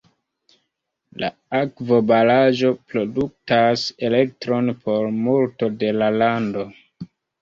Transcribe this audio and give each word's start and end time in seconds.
La 1.23 1.27
akvobaraĵo 1.57 2.71
produktas 2.93 3.83
elektron 4.09 4.75
por 4.87 5.07
multo 5.19 5.71
de 5.85 5.93
la 6.03 6.09
lando. 6.23 6.65